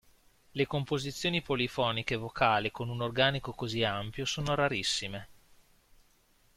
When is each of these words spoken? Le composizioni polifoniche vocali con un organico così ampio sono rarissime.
Le 0.53 0.65
composizioni 0.65 1.43
polifoniche 1.43 2.15
vocali 2.15 2.71
con 2.71 2.89
un 2.89 3.01
organico 3.01 3.51
così 3.53 3.83
ampio 3.83 4.25
sono 4.25 4.55
rarissime. 4.55 5.27